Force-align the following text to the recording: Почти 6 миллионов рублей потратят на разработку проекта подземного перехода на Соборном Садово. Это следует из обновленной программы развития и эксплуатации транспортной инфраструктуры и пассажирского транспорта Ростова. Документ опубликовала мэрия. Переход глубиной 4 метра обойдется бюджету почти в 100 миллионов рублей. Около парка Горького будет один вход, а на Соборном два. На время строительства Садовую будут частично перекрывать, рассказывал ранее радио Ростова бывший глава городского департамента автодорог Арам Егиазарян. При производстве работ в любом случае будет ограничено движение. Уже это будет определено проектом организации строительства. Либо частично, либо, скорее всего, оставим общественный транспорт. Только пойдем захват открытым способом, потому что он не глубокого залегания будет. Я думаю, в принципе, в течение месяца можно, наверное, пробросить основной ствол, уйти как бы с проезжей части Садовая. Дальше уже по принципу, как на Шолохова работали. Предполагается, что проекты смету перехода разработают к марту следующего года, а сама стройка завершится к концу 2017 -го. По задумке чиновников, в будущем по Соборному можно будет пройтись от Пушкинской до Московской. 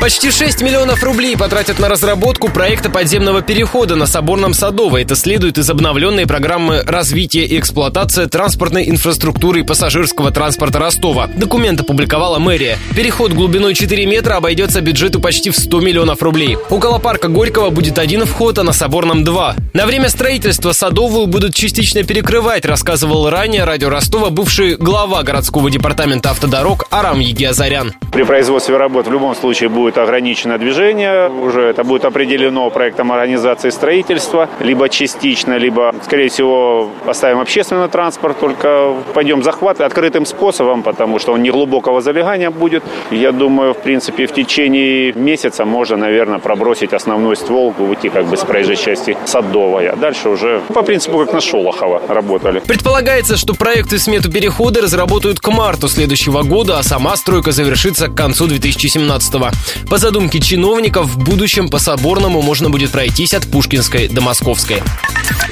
Почти 0.00 0.30
6 0.30 0.62
миллионов 0.62 1.04
рублей 1.04 1.36
потратят 1.36 1.78
на 1.78 1.86
разработку 1.86 2.48
проекта 2.48 2.88
подземного 2.88 3.42
перехода 3.42 3.96
на 3.96 4.06
Соборном 4.06 4.54
Садово. 4.54 5.02
Это 5.02 5.14
следует 5.14 5.58
из 5.58 5.68
обновленной 5.68 6.26
программы 6.26 6.82
развития 6.86 7.44
и 7.44 7.58
эксплуатации 7.58 8.24
транспортной 8.24 8.88
инфраструктуры 8.88 9.60
и 9.60 9.62
пассажирского 9.62 10.30
транспорта 10.30 10.78
Ростова. 10.78 11.26
Документ 11.26 11.82
опубликовала 11.82 12.38
мэрия. 12.38 12.78
Переход 12.96 13.32
глубиной 13.32 13.74
4 13.74 14.06
метра 14.06 14.36
обойдется 14.36 14.80
бюджету 14.80 15.20
почти 15.20 15.50
в 15.50 15.56
100 15.58 15.80
миллионов 15.80 16.22
рублей. 16.22 16.56
Около 16.70 16.98
парка 16.98 17.28
Горького 17.28 17.68
будет 17.68 17.98
один 17.98 18.24
вход, 18.24 18.58
а 18.58 18.62
на 18.62 18.72
Соборном 18.72 19.22
два. 19.22 19.54
На 19.74 19.84
время 19.84 20.08
строительства 20.08 20.72
Садовую 20.72 21.26
будут 21.26 21.54
частично 21.54 22.04
перекрывать, 22.04 22.64
рассказывал 22.64 23.28
ранее 23.28 23.64
радио 23.64 23.90
Ростова 23.90 24.30
бывший 24.30 24.76
глава 24.76 25.22
городского 25.22 25.70
департамента 25.70 26.30
автодорог 26.30 26.86
Арам 26.90 27.20
Егиазарян. 27.20 27.92
При 28.12 28.24
производстве 28.24 28.78
работ 28.78 29.06
в 29.06 29.12
любом 29.12 29.36
случае 29.36 29.68
будет 29.68 29.89
ограничено 29.98 30.58
движение. 30.58 31.28
Уже 31.28 31.62
это 31.62 31.84
будет 31.84 32.04
определено 32.04 32.70
проектом 32.70 33.12
организации 33.12 33.70
строительства. 33.70 34.48
Либо 34.60 34.88
частично, 34.88 35.56
либо, 35.56 35.94
скорее 36.04 36.28
всего, 36.28 36.90
оставим 37.06 37.40
общественный 37.40 37.88
транспорт. 37.88 38.38
Только 38.38 38.94
пойдем 39.14 39.42
захват 39.42 39.80
открытым 39.80 40.26
способом, 40.26 40.82
потому 40.82 41.18
что 41.18 41.32
он 41.32 41.42
не 41.42 41.50
глубокого 41.50 42.00
залегания 42.00 42.50
будет. 42.50 42.82
Я 43.10 43.32
думаю, 43.32 43.74
в 43.74 43.78
принципе, 43.78 44.26
в 44.26 44.32
течение 44.32 45.12
месяца 45.12 45.64
можно, 45.64 45.96
наверное, 45.96 46.38
пробросить 46.38 46.92
основной 46.92 47.36
ствол, 47.36 47.74
уйти 47.78 48.08
как 48.08 48.26
бы 48.26 48.36
с 48.36 48.40
проезжей 48.40 48.76
части 48.76 49.16
Садовая. 49.24 49.96
Дальше 49.96 50.28
уже 50.28 50.60
по 50.74 50.82
принципу, 50.82 51.18
как 51.18 51.32
на 51.32 51.40
Шолохова 51.40 52.02
работали. 52.08 52.60
Предполагается, 52.60 53.36
что 53.36 53.54
проекты 53.54 53.98
смету 53.98 54.30
перехода 54.30 54.80
разработают 54.80 55.40
к 55.40 55.48
марту 55.48 55.88
следующего 55.88 56.42
года, 56.42 56.78
а 56.78 56.82
сама 56.82 57.16
стройка 57.16 57.52
завершится 57.52 58.08
к 58.08 58.14
концу 58.14 58.46
2017 58.46 59.34
-го. 59.34 59.50
По 59.88 59.98
задумке 59.98 60.40
чиновников, 60.40 61.06
в 61.06 61.18
будущем 61.18 61.68
по 61.68 61.78
Соборному 61.78 62.42
можно 62.42 62.70
будет 62.70 62.90
пройтись 62.90 63.34
от 63.34 63.46
Пушкинской 63.46 64.08
до 64.08 64.20
Московской. 64.20 64.82